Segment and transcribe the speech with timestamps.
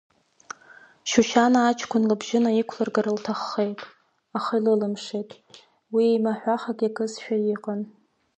[1.09, 3.79] Шьушьана аҷкәын лыбжьы наиқәлыргар лҭаххеит,
[4.37, 5.29] аха илылмшеит,
[5.93, 7.81] уи еимаҳәах акы иакызшәа иҟан.